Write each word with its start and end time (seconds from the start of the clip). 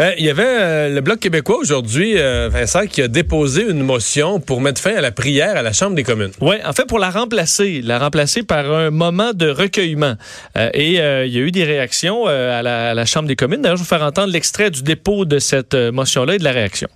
Euh, 0.00 0.14
il 0.16 0.24
y 0.24 0.30
avait 0.30 0.42
euh, 0.46 0.88
le 0.88 1.00
Bloc 1.02 1.20
québécois 1.20 1.58
aujourd'hui, 1.58 2.14
euh, 2.16 2.48
Vincent, 2.50 2.86
qui 2.86 3.02
a 3.02 3.08
déposé 3.08 3.68
une 3.68 3.82
motion 3.82 4.40
pour 4.40 4.62
mettre 4.62 4.80
fin 4.80 4.94
à 4.96 5.02
la 5.02 5.10
prière 5.10 5.58
à 5.58 5.62
la 5.62 5.74
Chambre 5.74 5.94
des 5.94 6.04
communes. 6.04 6.30
Oui, 6.40 6.56
en 6.64 6.72
fait, 6.72 6.86
pour 6.86 6.98
la 6.98 7.10
remplacer, 7.10 7.82
la 7.84 7.98
remplacer 7.98 8.42
par 8.42 8.72
un 8.72 8.90
moment 8.90 9.32
de 9.34 9.50
recueillement. 9.50 10.14
et 10.56 10.94
il 10.94 11.32
y 11.32 11.38
a 11.38 11.40
eu 11.40 11.50
des 11.50 11.64
réactions 11.64 12.26
à 12.26 12.62
la, 12.62 13.04
Chambre 13.04 13.28
des 13.28 13.36
communes. 13.36 13.60
D'ailleurs, 13.60 13.76
je 13.76 13.82
vais 13.82 13.88
vous 13.88 13.96
faire 13.96 14.06
entendre 14.06 14.32
l'extrait 14.32 14.70
du 14.70 14.82
dépôt 14.82 15.24
de 15.24 15.38
cette 15.38 15.74
motion-là 15.74 16.36
et 16.36 16.38
de 16.38 16.44
la 16.44 16.52
réaction. 16.52 16.88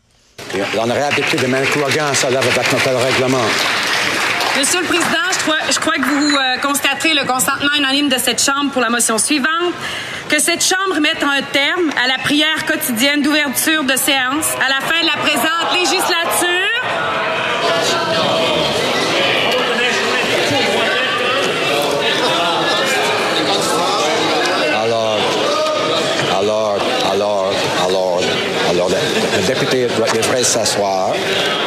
L'honorable 0.74 1.16
député 1.16 1.38
de 1.38 1.46
Mancouagan, 1.46 2.14
ça 2.14 2.28
avec 2.28 2.72
notre 2.72 3.04
règlement. 3.04 3.44
Monsieur 4.58 4.80
le 4.80 4.86
Président, 4.86 5.26
je 5.32 5.33
je 5.70 5.78
crois 5.78 5.94
que 5.94 6.04
vous 6.06 6.36
constaterez 6.62 7.14
le 7.14 7.24
consentement 7.24 7.74
unanime 7.76 8.08
de 8.08 8.18
cette 8.18 8.42
Chambre 8.42 8.70
pour 8.72 8.82
la 8.82 8.90
motion 8.90 9.18
suivante 9.18 9.74
que 10.28 10.40
cette 10.40 10.64
Chambre 10.64 11.00
mette 11.00 11.22
un 11.22 11.42
terme 11.52 11.90
à 12.02 12.08
la 12.08 12.18
prière 12.22 12.64
quotidienne 12.66 13.22
d'ouverture 13.22 13.84
de 13.84 13.96
séance 13.96 14.46
à 14.64 14.68
la 14.68 14.80
fin 14.80 15.00
de 15.00 15.06
la 15.06 15.20
présente 15.22 15.74
législature. 15.74 16.64
Alors, 24.82 25.18
alors, 26.40 26.78
alors, 27.12 27.52
alors, 27.84 28.20
alors, 28.70 28.88
le, 28.88 29.46
député 29.46 29.86
devrait 30.14 30.42
s'asseoir. 30.42 31.03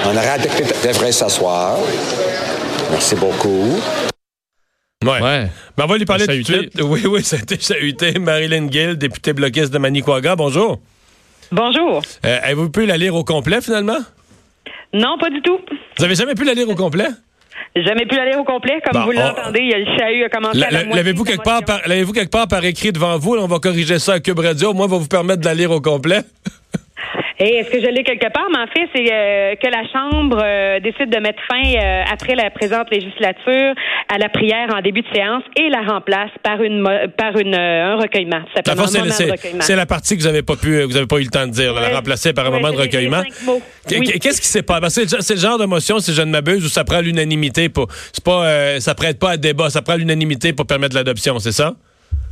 Un 0.10 0.38
député 0.38 0.64
devrait 0.88 1.12
s'asseoir. 1.12 1.78
Merci 2.92 3.16
beaucoup. 3.16 3.78
Ouais. 5.04 5.22
ouais. 5.22 5.48
Ben, 5.76 5.84
on 5.84 5.88
va 5.88 5.98
lui 5.98 6.06
parler 6.06 6.26
tout 6.26 6.34
de 6.34 6.44
suite. 6.44 6.82
Oui, 6.82 7.06
oui, 7.06 7.24
ça 7.26 7.36
a 7.36 7.40
été 7.40 7.60
chahuté. 7.60 8.18
Marilyn 8.18 8.72
Gill, 8.72 8.98
députée 8.98 9.34
bloquiste 9.34 9.74
de 9.74 9.78
Manicouaga. 9.80 10.38
Bonjour. 10.38 10.80
Bonjour. 11.52 12.02
Euh, 12.26 12.40
Avez-vous 12.42 12.70
pu 12.70 12.86
la 12.86 12.96
lire 12.96 13.16
au 13.16 13.26
complet, 13.26 13.60
finalement? 13.60 13.98
Non, 14.94 15.18
pas 15.20 15.30
du 15.30 15.42
tout. 15.42 15.60
Vous 15.98 16.06
avez 16.06 16.16
jamais 16.16 16.36
pu 16.36 16.46
la 16.46 16.54
lire 16.54 16.70
au 16.70 16.76
complet? 16.76 17.10
Jamais 17.76 18.06
pu 18.06 18.16
la 18.16 18.26
lire 18.30 18.40
au 18.40 18.46
complet. 18.46 18.80
Comme 18.90 19.04
vous 19.04 19.12
l'entendez, 19.12 19.60
il 19.60 19.70
y 19.70 19.74
a 19.74 19.80
le 19.80 19.98
chahut 19.98 20.24
a 20.24 20.30
commencé 20.30 20.64
à 20.64 20.72
la 20.72 20.84
L'avez-vous 20.86 21.26
quelque, 21.26 21.44
part 21.44 21.66
par, 21.66 21.82
quelque 21.82 22.32
part 22.32 22.48
par 22.48 22.64
écrit 22.64 22.94
devant 22.94 23.18
vous? 23.18 23.36
on 23.36 23.48
va 23.48 23.60
corriger 23.60 24.00
ça 24.00 24.14
à 24.14 24.20
Cube 24.22 24.40
Radio. 24.40 24.74
Moi, 24.74 24.86
on 24.86 24.90
va 24.90 24.98
vous 24.98 25.08
permettre 25.08 25.42
de 25.42 25.46
la 25.46 25.54
lire 25.54 25.72
au 25.72 25.82
complet. 25.82 26.22
Et 27.40 27.58
est-ce 27.58 27.70
que 27.70 27.80
je 27.80 27.86
l'ai 27.86 28.04
quelque 28.04 28.32
part? 28.32 28.48
Mais 28.52 28.58
en 28.58 28.68
fait, 28.68 28.90
c'est 28.96 29.14
euh, 29.14 29.56
que 29.56 29.68
la 29.68 29.84
Chambre 29.94 30.42
euh, 30.44 30.80
décide 30.80 31.10
de 31.12 31.20
mettre 31.20 31.40
fin, 31.48 31.62
euh, 31.62 32.04
après 32.12 32.34
la 32.34 32.50
présente 32.50 32.90
législature, 32.90 33.76
à 34.10 34.18
la 34.18 34.28
prière 34.30 34.74
en 34.76 34.82
début 34.82 35.02
de 35.02 35.08
séance 35.14 35.44
et 35.56 35.70
la 35.70 35.82
remplace 35.82 36.32
par 36.42 36.64
une 36.64 36.84
par 37.16 37.38
une, 37.38 37.54
un 37.54 37.96
recueillement. 37.98 38.42
C'est 39.60 39.76
la 39.76 39.86
partie 39.86 40.18
que 40.18 40.22
vous 40.22 40.28
n'avez 40.28 40.42
pas 40.42 40.56
pu, 40.56 40.82
vous 40.82 40.98
avez 40.98 41.06
pas 41.06 41.18
eu 41.18 41.26
le 41.26 41.30
temps 41.30 41.46
de 41.46 41.52
dire, 41.52 41.74
la 41.74 41.90
remplacer 41.90 42.34
par 42.34 42.48
un 42.48 42.50
moment 42.50 42.72
de 42.72 42.78
recueillement. 42.78 43.22
Qu'est-ce 43.88 44.42
qui 44.42 44.48
s'est 44.48 44.64
passé? 44.64 45.04
C'est 45.08 45.36
le 45.36 45.40
genre 45.40 45.60
de 45.60 45.66
motion, 45.66 46.00
si 46.00 46.14
je 46.14 46.22
ne 46.24 46.32
m'abuse, 46.32 46.66
où 46.66 46.70
ça 46.70 46.84
prend 46.84 47.02
l'unanimité 47.02 47.70
pour, 47.70 47.88
c'est 48.12 48.24
pas, 48.24 48.80
ça 48.80 48.96
prête 48.96 49.20
pas 49.20 49.32
à 49.32 49.38
débat, 49.38 49.70
ça 49.70 49.84
prend 49.84 49.96
l'unanimité 49.96 50.54
pour 50.54 50.66
permettre 50.66 50.96
l'adoption, 50.96 51.38
c'est 51.38 51.52
ça? 51.52 51.76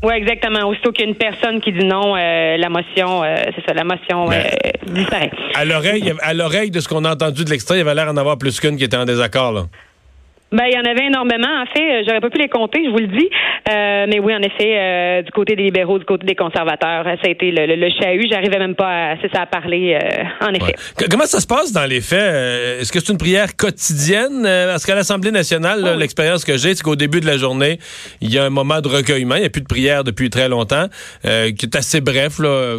Oui, 0.03 0.13
exactement. 0.15 0.67
Aussitôt 0.67 0.91
qu'il 0.91 1.05
y 1.05 1.07
a 1.07 1.09
une 1.09 1.17
personne 1.17 1.61
qui 1.61 1.71
dit 1.71 1.85
non, 1.85 2.15
euh, 2.15 2.57
la 2.57 2.69
motion, 2.69 3.23
euh, 3.23 3.35
c'est 3.55 3.65
ça, 3.65 3.73
la 3.73 3.83
motion 3.83 4.31
euh, 4.31 4.43
disparaît. 4.87 5.31
À 5.55 5.65
l'oreille, 5.65 6.13
à 6.21 6.33
l'oreille 6.33 6.71
de 6.71 6.79
ce 6.79 6.87
qu'on 6.87 7.05
a 7.05 7.13
entendu 7.13 7.43
de 7.43 7.49
l'extrait, 7.49 7.77
il 7.77 7.81
avait 7.81 7.95
l'air 7.95 8.05
d'en 8.07 8.17
avoir 8.17 8.37
plus 8.37 8.59
qu'une 8.59 8.77
qui 8.77 8.83
était 8.83 8.97
en 8.97 9.05
désaccord, 9.05 9.52
là. 9.52 9.63
Ben, 10.51 10.65
il 10.67 10.73
y 10.73 10.77
en 10.77 10.89
avait 10.89 11.07
énormément. 11.07 11.61
En 11.61 11.65
fait, 11.65 12.03
j'aurais 12.05 12.21
pas 12.21 12.29
pu 12.29 12.38
les 12.38 12.47
compter, 12.47 12.83
je 12.85 12.89
vous 12.89 12.99
le 12.99 13.07
dis. 13.07 13.29
mais 13.67 14.19
oui, 14.19 14.33
en 14.33 14.41
effet, 14.41 15.23
du 15.23 15.31
côté 15.31 15.55
des 15.55 15.63
libéraux, 15.63 15.99
du 15.99 16.05
côté 16.05 16.25
des 16.25 16.35
conservateurs, 16.35 17.03
ça 17.03 17.27
a 17.27 17.29
été 17.29 17.52
le, 17.52 17.75
le, 17.75 17.89
chahut. 17.99 18.27
J'arrivais 18.29 18.59
même 18.59 18.75
pas 18.75 19.11
à, 19.11 19.15
ça, 19.33 19.41
à 19.41 19.45
parler, 19.47 19.97
en 20.41 20.53
effet. 20.53 20.75
Comment 21.09 21.25
ça 21.25 21.39
se 21.39 21.47
passe 21.47 21.73
dans 21.73 21.85
les 21.85 21.99
faits? 21.99 22.81
Est-ce 22.81 22.91
que 22.91 22.99
c'est 22.99 23.11
une 23.11 23.17
prière 23.17 23.55
quotidienne? 23.55 24.43
Parce 24.43 24.85
qu'à 24.85 24.95
l'Assemblée 24.95 25.31
nationale, 25.31 25.97
l'expérience 25.97 26.45
que 26.45 26.57
j'ai, 26.57 26.75
c'est 26.75 26.83
qu'au 26.83 26.95
début 26.95 27.20
de 27.20 27.25
la 27.27 27.37
journée, 27.37 27.80
il 28.21 28.33
y 28.33 28.37
a 28.37 28.45
un 28.45 28.49
moment 28.49 28.81
de 28.81 28.87
recueillement. 28.87 29.36
Il 29.36 29.41
n'y 29.41 29.47
a 29.47 29.49
plus 29.49 29.61
de 29.61 29.67
prière 29.67 30.03
depuis 30.03 30.30
très 30.30 30.47
longtemps, 30.47 30.86
qui 31.23 31.65
est 31.65 31.75
assez 31.75 32.02
bref, 32.02 32.39
là, 32.39 32.77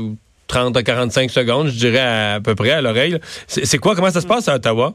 30 0.49 0.77
à 0.77 0.83
45 0.83 1.31
secondes, 1.31 1.69
je 1.69 1.77
dirais 1.77 2.01
à, 2.01 2.41
peu 2.43 2.55
près 2.55 2.71
à 2.71 2.81
l'oreille. 2.81 3.19
C'est 3.47 3.79
quoi? 3.79 3.95
Comment 3.95 4.11
ça 4.11 4.21
se 4.21 4.27
passe 4.27 4.49
à 4.49 4.55
Ottawa? 4.55 4.95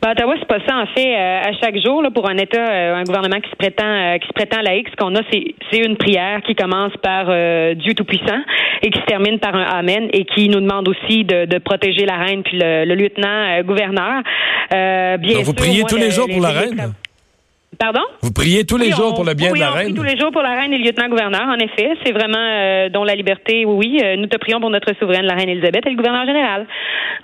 Ben, 0.00 0.12
Ottawa, 0.12 0.34
c'est 0.38 0.46
pas 0.46 0.60
ça. 0.66 0.76
En 0.76 0.86
fait, 0.86 1.14
euh, 1.16 1.40
à 1.48 1.52
chaque 1.60 1.76
jour, 1.84 2.02
là, 2.02 2.10
pour 2.10 2.28
un 2.28 2.36
État, 2.36 2.60
euh, 2.60 2.94
un 2.94 3.02
gouvernement 3.02 3.40
qui 3.40 3.50
se 3.50 3.56
prétend, 3.56 3.84
euh, 3.84 4.18
qui 4.18 4.28
se 4.28 4.32
prétend 4.32 4.60
laïque, 4.62 4.88
ce 4.90 4.96
qu'on 4.96 5.14
a, 5.16 5.20
c'est 5.30 5.78
une 5.78 5.96
prière 5.96 6.40
qui 6.42 6.54
commence 6.54 6.92
par 7.02 7.26
Dieu 7.74 7.94
Tout-Puissant 7.94 8.40
et 8.82 8.90
qui 8.90 9.00
se 9.00 9.06
termine 9.06 9.38
par 9.38 9.54
un 9.54 9.64
Amen 9.64 10.08
et 10.12 10.24
qui 10.24 10.48
nous 10.48 10.60
demande 10.60 10.88
aussi 10.88 11.24
de, 11.24 11.46
de 11.46 11.58
protéger 11.58 12.06
la 12.06 12.16
reine 12.16 12.42
puis 12.42 12.58
le, 12.58 12.84
le 12.84 12.94
lieutenant-gouverneur. 12.94 14.22
bien 14.70 15.34
Donc, 15.34 15.44
vous 15.44 15.54
priez 15.54 15.82
tous 15.84 15.96
les 15.96 16.10
jours 16.10 16.28
pour 16.28 16.42
la 16.42 16.50
reine? 16.50 16.92
Pardon? 17.78 18.00
Vous 18.22 18.32
priez 18.32 18.64
tous 18.64 18.76
les 18.76 18.90
jours 18.90 19.14
pour 19.14 19.24
le 19.24 19.34
bien 19.34 19.52
de 19.52 19.58
la 19.58 19.70
on 19.70 19.74
reine? 19.74 19.86
Prie 19.86 19.94
tous 19.94 20.02
les 20.02 20.18
jours 20.18 20.32
pour 20.32 20.42
la 20.42 20.60
reine 20.60 20.72
et 20.72 20.78
le 20.78 20.84
lieutenant-gouverneur, 20.84 21.46
en 21.46 21.58
effet. 21.58 21.90
C'est 22.04 22.12
vraiment 22.12 22.36
euh, 22.38 22.88
dont 22.88 23.04
la 23.04 23.14
liberté, 23.14 23.64
oui, 23.64 24.00
euh, 24.02 24.16
nous 24.16 24.26
te 24.26 24.36
prions 24.36 24.60
pour 24.60 24.70
notre 24.70 24.92
souveraine, 24.98 25.24
la 25.24 25.34
reine 25.34 25.48
Elisabeth, 25.48 25.86
et 25.86 25.90
le 25.90 25.96
gouverneur 25.96 26.26
général. 26.26 26.66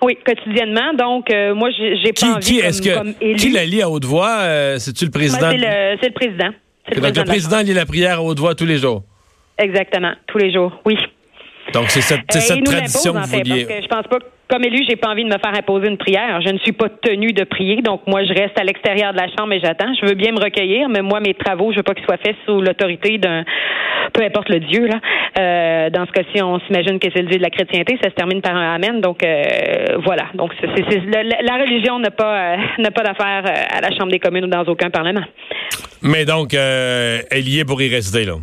Oui, 0.01 0.17
quotidiennement. 0.25 0.95
Donc, 0.97 1.31
euh, 1.33 1.55
moi, 1.55 1.71
j'ai 1.71 2.13
pas 2.13 2.37
envie 2.37 2.47
qui, 2.47 2.59
est-ce 2.61 2.81
que, 2.81 3.35
Qui 3.37 3.51
la 3.51 3.65
lit 3.65 3.83
à 3.83 3.91
haute 3.91 4.05
voix? 4.05 4.79
C'est-tu 4.79 5.07
le 5.07 5.11
président? 5.11 5.51
c'est 5.51 5.57
le, 5.57 6.13
président. 6.13 6.51
Le 6.89 7.01
Donc, 7.01 7.17
le 7.17 7.25
président 7.25 7.61
lit 7.61 7.75
la 7.75 7.87
prière 7.87 8.19
à 8.19 8.23
haute 8.23 8.39
voix 8.39 8.55
tous 8.55 8.67
les 8.67 8.79
jours? 8.79 9.03
Exactement, 9.59 10.13
tous 10.27 10.39
les 10.39 10.53
jours, 10.53 10.73
oui. 10.85 10.97
Donc, 11.73 11.89
c'est 11.89 12.03
cette, 12.03 12.31
cette 12.31 12.65
tradition 12.65 13.15
que 13.15 13.19
vous 13.19 13.39
vouliez. 13.39 13.65
Parce 13.65 13.79
que 13.79 13.83
je 13.83 13.89
pense 13.89 14.07
pas 14.07 14.19
comme 14.49 14.63
élu, 14.63 14.85
j'ai 14.89 14.97
pas 14.97 15.09
envie 15.09 15.25
de 15.25 15.29
me 15.29 15.39
faire 15.39 15.55
imposer 15.57 15.89
une 15.89 15.97
prière. 15.97 16.41
Je 16.45 16.51
ne 16.51 16.59
suis 16.59 16.73
pas 16.73 16.89
tenue 16.89 17.33
de 17.33 17.45
prier, 17.45 17.81
donc 17.83 18.03
moi, 18.07 18.25
je 18.25 18.33
reste 18.35 18.59
à 18.59 18.65
l'extérieur 18.65 19.13
de 19.13 19.19
la 19.19 19.27
chambre 19.29 19.53
et 19.53 19.61
j'attends. 19.61 19.93
Je 20.01 20.07
veux 20.07 20.15
bien 20.15 20.33
me 20.33 20.41
recueillir, 20.41 20.89
mais 20.89 21.01
moi, 21.01 21.21
mes 21.21 21.35
travaux, 21.35 21.73
je 21.73 21.79
veux 21.79 21.83
pas 21.83 21.95
qu'ils 21.95 22.05
soient 22.05 22.19
faits 22.19 22.37
sous 22.45 22.61
l'autorité 22.61 23.17
d'un, 23.17 23.45
peu 24.13 24.23
importe 24.23 24.51
le 24.51 24.61
Dieu 24.61 24.87
là. 24.87 25.01
Euh, 25.39 25.91
dans 25.91 26.07
ce 26.07 26.13
cas-ci, 26.13 26.43
on 26.43 26.61
s'imagine 26.61 26.99
que 26.99 27.09
c'est 27.15 27.23
le 27.23 27.29
Dieu 27.29 27.39
de 27.39 27.43
la 27.43 27.51
chrétienté. 27.51 27.99
Ça 28.03 28.11
se 28.11 28.15
termine 28.15 28.43
par 28.43 28.55
un 28.55 28.75
amen. 28.75 29.01
Donc 29.01 29.25
euh, 29.25 29.97
voilà. 30.05 30.27
Donc 30.35 30.53
c'est, 30.61 30.67
la, 30.67 31.57
religion 31.57 31.99
n'a 31.99 32.11
pas 32.11 32.55
euh, 32.55 32.57
n'a 32.79 32.91
pas 32.91 33.03
d'affaire 33.03 33.45
à 33.47 33.81
la 33.81 33.91
Chambre 33.97 34.13
des 34.13 34.21
communes 34.21 34.45
ou 34.45 34.49
dans 34.49 34.65
aucun 34.65 34.91
parlement. 34.91 35.25
Mais 36.03 36.25
donc, 36.27 36.53
elle 36.55 37.49
y 37.49 37.61
est 37.61 37.65
pour 37.65 37.81
y 37.81 37.89
rester 37.89 38.25
là. 38.25 38.35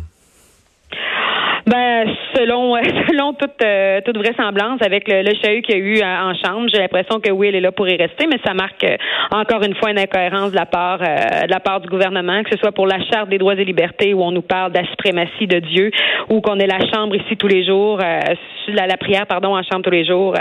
Ben, 1.66 2.08
selon 2.34 2.74
selon 3.08 3.34
toute 3.34 3.62
euh, 3.62 4.00
toute 4.04 4.16
vraisemblance, 4.16 4.80
avec 4.82 5.08
le, 5.08 5.22
le 5.22 5.32
chahut 5.42 5.62
qu'il 5.62 5.76
y 5.76 5.78
a 5.78 5.80
eu 5.80 6.02
en, 6.02 6.34
chambre, 6.34 6.68
j'ai 6.72 6.78
l'impression 6.78 7.20
que 7.20 7.30
oui, 7.30 7.48
elle 7.48 7.56
est 7.56 7.60
là 7.60 7.72
pour 7.72 7.88
y 7.88 7.96
rester, 7.96 8.26
mais 8.26 8.38
ça 8.44 8.54
marque 8.54 8.84
euh, 8.84 8.96
encore 9.30 9.62
une 9.62 9.74
fois 9.76 9.90
une 9.90 9.98
incohérence 9.98 10.50
de 10.50 10.56
la 10.56 10.66
part 10.66 11.00
euh, 11.02 11.46
de 11.46 11.50
la 11.50 11.60
part 11.60 11.80
du 11.80 11.88
gouvernement, 11.88 12.42
que 12.42 12.50
ce 12.50 12.58
soit 12.58 12.72
pour 12.72 12.86
la 12.86 12.98
charte 13.04 13.28
des 13.28 13.38
droits 13.38 13.54
et 13.54 13.64
libertés 13.64 14.12
où 14.14 14.22
on 14.22 14.32
nous 14.32 14.42
parle 14.42 14.72
de 14.72 14.78
la 14.78 14.86
suprématie 14.86 15.46
de 15.46 15.60
Dieu, 15.60 15.90
ou 16.28 16.40
qu'on 16.40 16.58
est 16.58 16.66
la 16.66 16.80
chambre 16.92 17.14
ici 17.14 17.36
tous 17.36 17.48
les 17.48 17.64
jours, 17.64 17.98
la, 17.98 18.86
la, 18.86 18.96
prière 18.96 19.26
pardon 19.26 19.56
en 19.56 19.62
chambre 19.62 19.82
tous 19.82 19.90
les 19.90 20.04
jours, 20.04 20.34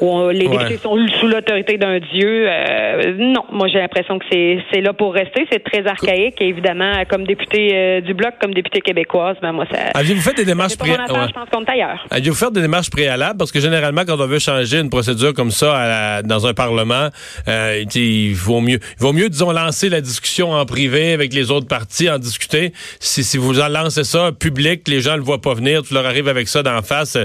où 0.00 0.28
les 0.30 0.48
députés 0.48 0.76
sont 0.76 0.96
sous 1.20 1.26
l'autorité 1.28 1.76
d'un 1.76 1.98
Dieu. 1.98 2.48
non, 3.18 3.44
moi 3.50 3.68
j'ai 3.68 3.78
l'impression 3.78 4.18
que 4.18 4.24
c'est 4.30 4.58
c'est 4.72 4.80
là 4.80 4.92
pour 4.92 5.12
rester. 5.12 5.46
C'est 5.50 5.62
très 5.62 5.86
archaïque 5.86 6.40
et 6.40 6.48
évidemment, 6.48 6.92
comme 7.08 7.24
député 7.24 8.00
du 8.02 8.14
bloc, 8.14 8.34
comme 8.40 8.54
député 8.54 8.80
québécoise, 8.80 9.36
ben 9.42 9.52
moi 9.52 9.66
ça. 9.70 10.00
Fait 10.26 10.34
des 10.34 10.45
démarches 10.46 10.76
préalables? 10.76 11.32
Avez-vous 12.10 12.34
fait 12.34 12.52
des 12.52 12.62
démarches 12.62 12.90
préalables 12.90 13.38
parce 13.38 13.52
que 13.52 13.60
généralement 13.60 14.04
quand 14.06 14.20
on 14.20 14.26
veut 14.26 14.38
changer 14.38 14.78
une 14.78 14.90
procédure 14.90 15.34
comme 15.34 15.50
ça 15.50 16.22
dans 16.22 16.46
un 16.46 16.54
parlement, 16.54 17.08
euh, 17.48 17.84
il 17.94 18.34
vaut 18.34 18.60
mieux, 18.60 18.78
il 18.98 19.02
vaut 19.02 19.12
mieux 19.12 19.28
disons 19.28 19.52
lancer 19.52 19.88
la 19.88 20.00
discussion 20.00 20.52
en 20.52 20.64
privé 20.64 21.12
avec 21.12 21.32
les 21.32 21.50
autres 21.50 21.68
partis, 21.68 22.08
en 22.10 22.18
discuter. 22.18 22.72
Si, 23.00 23.24
si 23.24 23.38
vous 23.38 23.60
en 23.60 23.68
lancez 23.68 24.04
ça 24.04 24.32
public, 24.32 24.88
les 24.88 25.00
gens 25.00 25.16
le 25.16 25.22
voient 25.22 25.40
pas 25.40 25.54
venir, 25.54 25.82
tu 25.82 25.94
leur 25.94 26.06
arrives 26.06 26.28
avec 26.28 26.48
ça 26.48 26.62
d'en 26.62 26.82
face, 26.82 27.18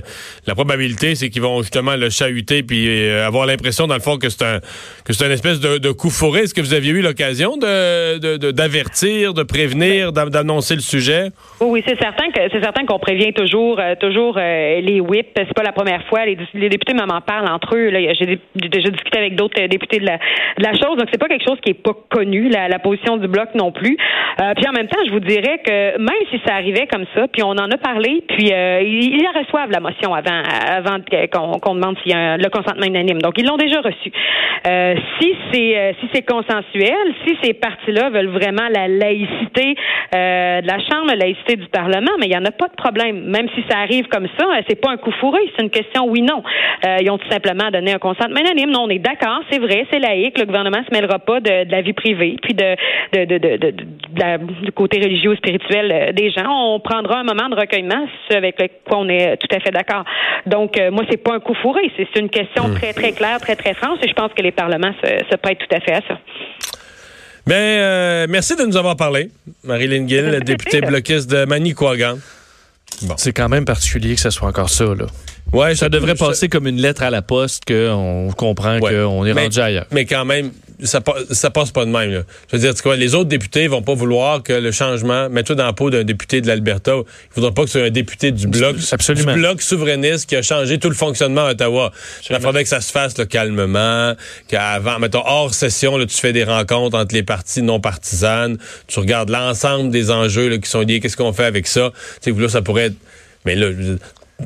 la 0.48 0.56
probabilité 0.56 1.16
c'est 1.16 1.30
qu'ils 1.30 1.42
vont 1.42 1.62
justement 1.62 1.96
le 1.96 2.09
chahuter 2.09 2.64
puis 2.64 2.88
euh, 2.88 3.26
avoir 3.26 3.46
l'impression 3.46 3.88
dans 3.88 3.96
le 3.96 4.02
fond 4.02 4.18
que 4.18 4.29
c'est 4.29 4.44
un 4.44 4.59
que 5.06 5.14
c'est 5.14 5.26
une 5.26 5.32
espèce 5.32 5.59
de, 5.59 5.78
de 5.78 5.91
coup 5.91 6.09
fourré. 6.09 6.41
Est-ce 6.41 6.53
que 6.53 6.62
vous 6.62 6.73
aviez 6.73 6.91
eu 6.91 7.02
l'occasion 7.02 7.58
de 7.58 8.52
d'avertir, 8.52 9.34
de, 9.34 9.44
prévenir, 9.44 10.12
d'annoncer 10.12 10.76
le 10.76 10.82
sujet? 10.82 11.32
Oui, 11.59 11.84
c'est 11.88 11.97
certain 12.00 12.29
que 12.32 12.41
c'est 12.52 12.62
certain 12.62 12.85
qu'on 12.85 13.00
prévient 13.11 13.34
toujours 13.34 13.79
euh, 13.79 13.96
toujours 13.96 14.37
euh, 14.37 14.79
les 14.81 14.99
whips. 15.02 15.28
C'est 15.35 15.53
pas 15.53 15.63
la 15.63 15.73
première 15.73 16.03
fois. 16.08 16.25
Les, 16.25 16.35
députés 16.69 16.93
m'en 16.93 17.22
parlent 17.22 17.49
entre 17.49 17.75
eux. 17.75 17.91
J'ai 17.91 18.40
déjà 18.55 18.90
discuté 18.90 19.17
avec 19.17 19.35
d'autres 19.35 19.61
députés 19.67 19.99
de 19.99 20.05
la, 20.05 20.73
chose. 20.73 20.97
Donc 20.97 21.08
c'est 21.11 21.19
pas 21.19 21.28
quelque 21.28 21.46
chose 21.46 21.59
qui 21.61 21.72
est 21.72 21.81
pas 21.81 21.93
connu, 22.09 22.49
la, 22.49 22.79
position 22.79 23.17
du 23.17 23.28
bloc 23.28 23.49
non 23.55 23.72
plus. 23.72 23.97
Euh, 24.41 24.53
puis 24.55 24.66
en 24.67 24.72
même 24.72 24.87
temps, 24.87 24.99
je 25.05 25.11
vous 25.11 25.19
dirais 25.19 25.59
que 25.66 25.97
même 25.97 26.23
si 26.31 26.40
ça 26.46 26.55
arrivait 26.55 26.87
comme 26.87 27.05
ça, 27.13 27.28
puis 27.28 27.43
on 27.43 27.52
en 27.52 27.69
a 27.69 27.78
parlé, 27.78 28.23
puis 28.28 28.47
ils, 28.47 29.28
reçoivent 29.35 29.72
la 29.72 29.79
motion 29.79 30.13
avant 30.13 30.97
qu'on 31.61 31.75
demande 31.75 31.97
s'il 32.02 32.11
y 32.11 32.16
a 32.16 32.37
le 32.37 32.49
consentement 32.49 32.85
unanime. 32.85 33.22
Donc 33.22 33.35
ils 33.37 33.46
l'ont 33.46 33.58
déjà 33.58 33.81
reçu. 33.81 34.11
si 35.19 35.34
c'est 35.52 35.96
si 35.99 36.09
c'est 36.13 36.25
consensuel, 36.25 37.13
si 37.25 37.37
ces 37.43 37.53
partis-là 37.53 38.09
veulent 38.09 38.28
vraiment 38.28 38.67
la 38.73 38.87
laïcité 38.87 39.75
de 40.13 40.67
la 40.67 40.79
Chambre, 40.79 41.08
la 41.09 41.16
laïcité 41.16 41.55
du 41.55 41.67
Parlement, 41.67 42.11
mais 42.19 42.25
il 42.25 42.29
n'y 42.29 42.37
en 42.37 42.46
a 42.46 42.52
pas 42.52 42.67
de 42.67 42.75
problème 42.75 43.01
problème. 43.02 43.30
Même 43.30 43.48
si 43.56 43.64
ça 43.70 43.80
arrive 43.80 44.08
comme 44.08 44.28
ça, 44.38 44.46
c'est 44.68 44.80
pas 44.80 44.92
un 44.92 44.98
coup 44.98 45.12
fourré, 45.20 45.40
c'est 45.56 45.64
une 45.64 45.70
question 45.70 46.08
oui-non. 46.08 46.44
ils 47.02 47.09
ont 47.09 47.18
tout 47.18 47.30
simplement 47.30 47.70
donné 47.72 47.94
un 47.94 48.00
consentement 48.00 48.40
unanime. 48.40 48.72
Non, 48.72 48.84
on 48.84 48.90
est 48.90 49.00
d'accord, 49.00 49.42
c'est 49.52 49.59
vrai, 49.59 49.86
c'est 49.92 50.00
laïque, 50.00 50.38
le 50.38 50.46
gouvernement 50.46 50.84
se 50.88 50.94
mêlera 50.94 51.20
pas 51.20 51.40
de, 51.40 51.70
la 51.70 51.82
vie 51.82 51.94
privée, 51.94 52.38
puis 52.42 52.53
de, 52.53 52.76
de, 53.14 53.26
de, 53.26 53.58
de, 53.58 54.64
du 54.66 54.72
côté 54.72 55.00
religieux 55.00 55.32
ou 55.32 55.36
spirituel 55.36 56.14
des 56.14 56.32
gens. 56.32 56.50
On 56.50 56.80
prendra 56.80 57.20
un 57.20 57.24
moment 57.24 57.50
de 57.50 57.56
recueillement, 57.56 58.08
ce 58.30 58.38
avec 58.38 58.58
quoi 58.88 59.00
on 59.00 59.09
est 59.09 59.38
tout 59.38 59.54
à 59.56 59.59
fait 59.59 59.72
d'accord. 59.72 60.04
Donc, 60.46 60.80
moi, 60.92 61.04
c'est 61.09 61.22
pas 61.22 61.36
un 61.36 61.40
coup 61.40 61.56
fourré, 61.56 61.92
c'est 61.97 62.20
une 62.20 62.30
question 62.30 62.68
hmm. 62.68 62.76
très, 62.76 62.94
très 62.94 63.12
claire, 63.12 63.40
très, 63.40 63.56
très 63.56 63.74
franche, 63.74 64.00
et 64.04 64.08
je 64.08 64.14
pense 64.14 64.32
que 64.34 64.42
les 64.42 64.52
parlements 64.52 64.94
se, 65.04 65.09
se 65.30 65.36
prêtent 65.38 65.59
tout 65.59 65.76
à 65.76 65.80
fait 65.80 65.94
à 65.94 66.02
ça. 66.08 66.18
Euh, 67.50 68.28
merci 68.30 68.56
de 68.56 68.64
nous 68.64 68.78
avoir 68.78 68.96
parlé, 68.96 69.30
Marilyn 69.64 70.08
Gill, 70.08 70.40
députée 70.44 70.82
bloquiste 70.82 71.30
de 71.30 71.46
Manicouagan. 71.46 72.16
Bon. 73.03 73.16
C'est 73.18 73.34
quand 73.34 73.50
même 73.50 73.66
particulier 73.66 74.16
que 74.16 74.22
ce 74.22 74.30
soit 74.30 74.48
encore 74.48 74.70
ça, 74.70 74.86
là. 74.86 75.06
Ouais, 75.53 75.76
ça, 75.76 75.90
devrait 75.90 76.16
passer 76.16 76.48
comme 76.48 76.68
une 76.68 76.80
lettre 76.80 77.03
à 77.03 77.09
la 77.09 77.22
poste 77.22 77.66
qu'on 77.66 78.30
comprend 78.38 78.80
qu'on 78.80 79.26
est 79.26 79.34
rendu 79.34 79.59
ailleurs. 79.59 79.86
Mais 79.92 80.06
quand 80.06 80.24
même, 80.24 80.52
ça, 80.84 81.02
ça 81.32 81.50
passe 81.50 81.72
pas 81.72 81.86
de 81.86 81.92
même. 81.92 82.12
Là. 82.12 82.22
Je 82.52 82.58
veux 82.58 82.72
dire, 82.72 82.94
les 82.96 83.16
autres 83.16 83.30
députés 83.30 83.68
vont 83.68 83.82
pas 83.82 83.94
vouloir 83.94 84.44
que 84.44 84.54
le 84.54 84.72
changement, 84.72 85.30
mets-toi 85.30 85.56
dans 85.56 85.66
la 85.66 85.74
peau 85.74 85.90
d'un 85.90 86.04
député 86.04 86.42
de 86.42 86.48
l'Alberta, 86.48 86.94
ils 86.96 87.34
voudront 87.36 87.52
pas 87.52 87.64
que 87.64 87.70
ce 87.70 87.80
soit 87.80 87.88
un 87.88 87.92
député 87.92 88.32
du 88.32 88.48
bloc, 88.48 88.76
Absolument. 88.92 89.34
du 89.34 89.40
bloc 89.40 89.62
souverainiste 89.62 90.28
qui 90.28 90.36
a 90.36 90.42
changé 90.42 90.80
tout 90.80 90.90
le 90.90 90.96
fonctionnement 90.96 91.46
à 91.46 91.52
Ottawa. 91.52 91.92
Il 92.30 92.40
faudrait 92.40 92.64
que 92.64 92.70
ça 92.70 92.82
se 92.82 92.92
fasse 92.92 93.18
là, 93.18 93.26
calmement, 93.26 94.16
qu'avant, 94.48 95.00
mettons, 95.00 95.24
hors 95.26 95.54
session, 95.54 95.98
là, 95.98 96.06
tu 96.06 96.18
fais 96.18 96.34
des 96.34 96.44
rencontres 96.44 96.98
entre 96.98 97.14
les 97.14 97.24
partis 97.24 97.62
non 97.62 97.80
partisanes, 97.80 98.58
tu 98.88 99.00
regardes 99.00 99.30
l'ensemble 99.30 99.92
des 99.92 100.12
enjeux 100.12 100.50
là, 100.50 100.58
qui 100.58 100.70
sont 100.70 100.82
liés, 100.82 101.00
qu'est-ce 101.00 101.18
qu'on 101.18 101.34
fait 101.34 101.46
avec 101.46 101.68
ça? 101.68 101.92
Tu 102.22 102.34
sais, 102.34 102.40
là, 102.40 102.50
ça 102.50 102.62
pourrait 102.62 102.86
être 102.86 102.96
mais 103.46 103.56
là, 103.56 103.68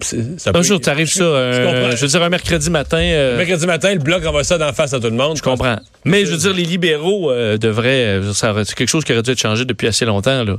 ça 0.02 0.52
un 0.54 0.62
jour, 0.62 0.80
tu 0.80 0.90
arrives 0.90 1.12
ça, 1.12 1.24
je 1.24 2.02
veux 2.02 2.08
dire, 2.08 2.24
un 2.24 2.30
mercredi 2.30 2.70
matin. 2.70 2.98
Euh, 2.98 3.38
mercredi 3.38 3.66
matin, 3.66 3.94
le 3.94 4.00
bloc 4.00 4.26
envoie 4.26 4.44
ça 4.44 4.58
d'en 4.58 4.74
face 4.74 4.94
à 4.94 5.00
tout 5.00 5.10
le 5.10 5.16
monde. 5.16 5.38
Je 5.38 5.42
comprends. 5.42 5.78
Mais 6.04 6.26
je 6.26 6.32
veux 6.32 6.38
dire, 6.38 6.54
les 6.54 6.64
libéraux 6.64 7.32
euh, 7.32 7.58
devraient. 7.58 8.22
C'est 8.34 8.76
quelque 8.76 8.90
chose 8.90 9.04
qui 9.04 9.14
aurait 9.14 9.22
dû 9.22 9.32
être 9.32 9.40
changé 9.40 9.66
depuis 9.66 9.88
assez 9.88 10.06
longtemps. 10.06 10.44
Là. 10.44 10.58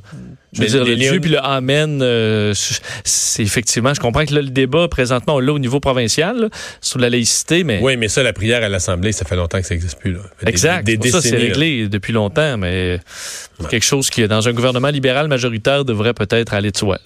Je 0.56 0.62
veux 0.62 0.68
dire, 0.68 0.84
le 0.84 0.96
Dieu 0.96 1.20
puis 1.20 1.30
le 1.30 1.44
Amen, 1.44 2.00
euh, 2.02 2.52
c'est 3.04 3.42
effectivement, 3.42 3.92
je 3.94 4.00
comprends 4.00 4.24
que 4.24 4.34
là, 4.34 4.42
le 4.42 4.50
débat, 4.50 4.88
présentement, 4.88 5.38
là, 5.38 5.52
au 5.52 5.58
niveau 5.58 5.80
provincial, 5.80 6.50
sur 6.80 6.98
la 6.98 7.10
laïcité, 7.10 7.64
mais... 7.64 7.80
Oui, 7.82 7.96
mais 7.96 8.08
ça, 8.08 8.22
la 8.22 8.32
prière 8.32 8.62
à 8.62 8.68
l'Assemblée, 8.68 9.12
ça 9.12 9.24
fait 9.24 9.36
longtemps 9.36 9.60
que 9.60 9.66
ça 9.66 9.74
n'existe 9.74 9.98
plus. 9.98 10.12
Là. 10.12 10.20
exact. 10.46 10.88
ça, 11.08 11.20
c'est 11.20 11.36
réglé 11.36 11.88
depuis 11.88 12.12
longtemps, 12.12 12.56
mais 12.56 12.98
quelque 13.68 13.84
chose 13.84 14.10
qui, 14.10 14.26
dans 14.26 14.48
un 14.48 14.52
gouvernement 14.52 14.88
libéral 14.88 15.28
majoritaire, 15.28 15.84
devrait 15.84 16.14
peut-être 16.14 16.54
aller 16.54 16.70
de 16.70 16.76
soi. 16.76 16.98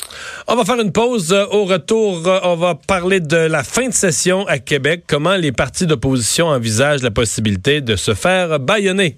On 0.46 0.56
va 0.56 0.64
faire 0.64 0.80
une 0.80 0.92
pause. 0.92 1.32
Au 1.32 1.64
retour, 1.64 2.22
on 2.44 2.56
va 2.56 2.74
parler 2.74 3.20
de 3.20 3.36
la 3.36 3.62
fin 3.62 3.88
de 3.88 3.94
session 3.94 4.46
à 4.46 4.58
Québec. 4.58 5.04
Comment 5.06 5.36
les 5.36 5.52
partis 5.52 5.86
d'opposition 5.86 6.46
envisagent 6.46 7.02
la 7.02 7.10
possibilité 7.10 7.80
de 7.80 7.96
se 7.96 8.14
faire 8.14 8.58
baïonner. 8.58 9.16